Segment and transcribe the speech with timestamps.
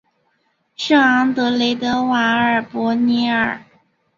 [0.75, 3.27] 圣昂德雷德瓦尔博尔尼。